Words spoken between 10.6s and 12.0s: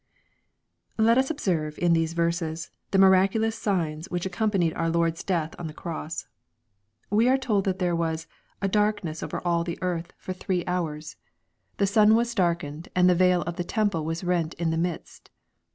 liUKE, CHAP. XXIII. 479 hours." The